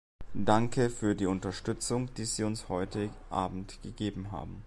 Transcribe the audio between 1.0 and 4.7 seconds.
die Unterstützung, die Sie uns heute abend gegeben haben.